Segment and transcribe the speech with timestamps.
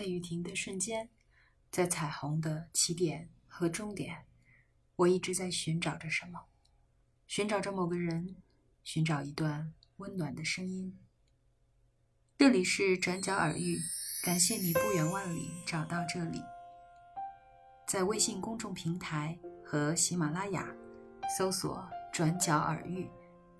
[0.00, 1.10] 在雨停的瞬间，
[1.70, 4.24] 在彩虹的起点和终点，
[4.96, 6.46] 我一直在寻找着什么，
[7.26, 8.36] 寻找着某个人，
[8.82, 10.98] 寻找一段温暖的声音。
[12.38, 13.78] 这里是转角耳语，
[14.22, 16.40] 感谢你不远万里找到这里。
[17.86, 20.66] 在微信公众平台和喜马拉雅
[21.36, 23.06] 搜索“转角耳语”，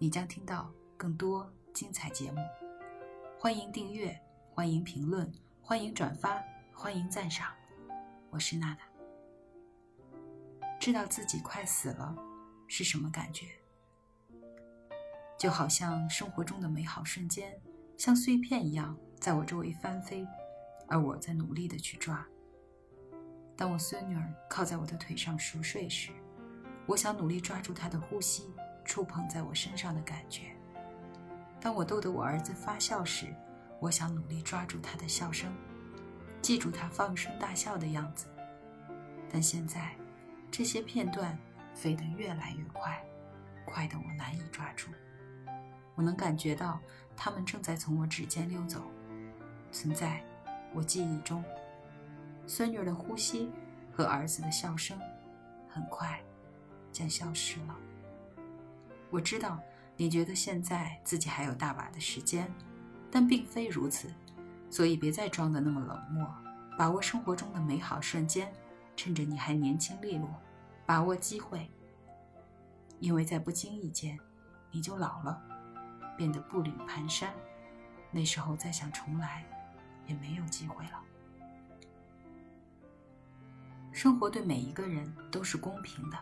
[0.01, 2.39] 你将听到更多精彩节目。
[3.39, 4.19] 欢迎订阅，
[4.55, 5.31] 欢迎评论。
[5.71, 6.43] 欢迎转发，
[6.75, 7.47] 欢迎赞赏，
[8.29, 8.79] 我是娜娜。
[10.81, 12.13] 知道自己快死了
[12.67, 13.47] 是什么感觉？
[15.39, 17.57] 就好像生活中的美好瞬间，
[17.97, 20.27] 像碎片一样在我周围翻飞，
[20.89, 22.27] 而我在努力的去抓。
[23.57, 26.11] 当我孙女儿靠在我的腿上熟睡时，
[26.85, 28.53] 我想努力抓住她的呼吸，
[28.85, 30.51] 触碰在我身上的感觉。
[31.61, 33.33] 当我逗得我儿子发笑时，
[33.81, 35.51] 我想努力抓住他的笑声，
[36.43, 38.27] 记住他放声大笑的样子。
[39.33, 39.95] 但现在，
[40.51, 41.39] 这些片段
[41.75, 43.03] 飞得越来越快，
[43.65, 44.91] 快得我难以抓住。
[45.95, 46.81] 我能感觉到
[47.17, 48.83] 他们正在从我指尖溜走，
[49.73, 50.23] 存在
[50.75, 51.43] 我记忆中。
[52.47, 53.51] 孙女的呼吸
[53.93, 54.99] 和儿子的笑声，
[55.69, 56.21] 很快
[56.93, 57.77] 将消失了。
[59.09, 59.61] 我知道
[59.97, 62.53] 你觉得现在自己还有大把的时间。
[63.11, 64.09] 但并非如此，
[64.71, 66.33] 所以别再装得那么冷漠，
[66.79, 68.53] 把握生活中的美好瞬间，
[68.95, 70.29] 趁着你还年轻利落，
[70.87, 71.69] 把握机会。
[73.01, 74.17] 因为在不经意间，
[74.71, 75.43] 你就老了，
[76.17, 77.29] 变得步履蹒跚，
[78.13, 79.45] 那时候再想重来，
[80.07, 81.03] 也没有机会了。
[83.91, 86.19] 生活对每一个人都是公平的，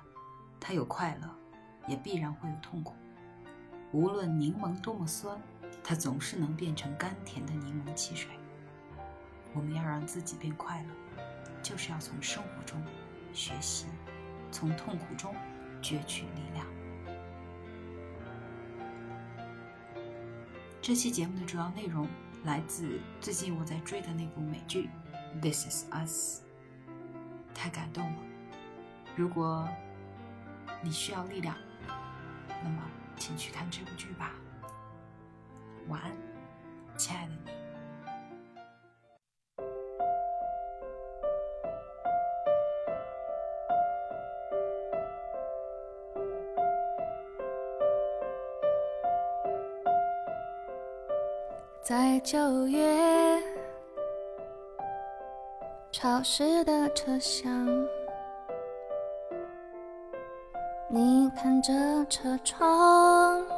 [0.59, 1.28] 它有快乐，
[1.86, 2.94] 也必然会有痛苦。
[3.92, 5.39] 无论柠檬多么酸。
[5.89, 8.31] 它总是能变成甘甜的柠檬汽水。
[9.55, 11.22] 我们要让自己变快乐，
[11.62, 12.78] 就是要从生活中
[13.33, 13.86] 学习，
[14.53, 15.34] 从痛苦中
[15.81, 16.66] 攫取力量。
[20.82, 22.06] 这期节目的主要内容
[22.44, 24.91] 来自最近我在追的那部美剧
[25.41, 26.41] 《This Is Us》，
[27.54, 28.19] 太感动了。
[29.16, 29.66] 如果
[30.82, 31.56] 你需要力量，
[32.62, 32.82] 那么
[33.16, 34.34] 请去看这部剧吧。
[35.88, 36.10] 晚安，
[36.97, 37.38] 亲爱的你。
[51.82, 53.43] 在九月
[55.91, 57.66] 潮湿的车厢，
[60.91, 61.72] 你看着
[62.10, 63.57] 车窗。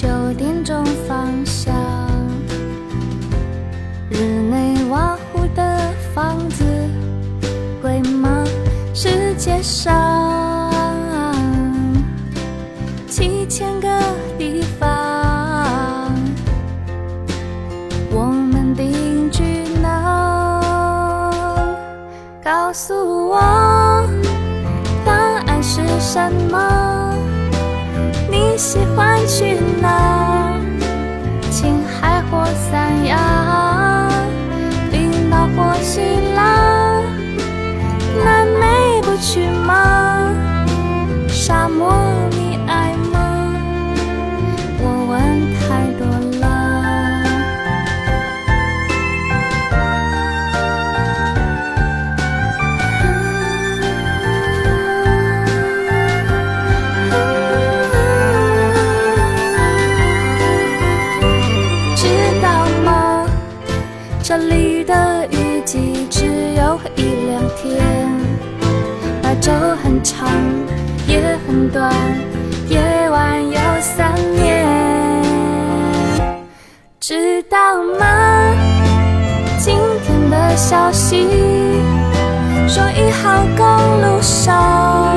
[0.00, 1.74] 九点钟方向
[4.08, 6.64] 日内瓦湖的房子
[7.82, 8.44] 贵吗
[8.94, 10.80] 世界上
[13.08, 13.88] 七千个
[14.38, 16.14] 地方。
[18.12, 20.62] 我们定居哪
[22.44, 22.94] 告诉
[23.30, 23.40] 我
[25.04, 25.12] 答
[25.48, 26.67] 案是什么？
[28.58, 30.37] 喜欢去哪？
[69.40, 69.52] 昼
[69.82, 70.28] 很长
[71.06, 71.92] 夜很短
[72.68, 72.80] 夜
[73.10, 74.66] 晚有三年。
[77.00, 77.56] 知道
[77.98, 78.06] 吗？
[79.58, 81.26] 今天的消息
[82.68, 83.66] 说一号公
[84.02, 85.16] 路上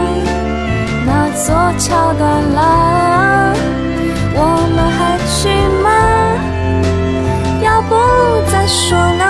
[1.06, 3.53] 那座桥断了
[4.33, 4.39] 我
[4.73, 5.50] 们还去
[5.83, 5.88] 吗？
[7.62, 7.95] 要不
[8.50, 9.23] 再说呢？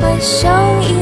[0.00, 0.48] 挥手
[0.82, 0.97] 一